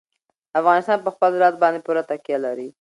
افغانستان 0.59 0.97
په 1.05 1.09
خپل 1.15 1.29
زراعت 1.35 1.55
باندې 1.63 1.83
پوره 1.85 2.03
تکیه 2.09 2.37
لري. 2.45 2.67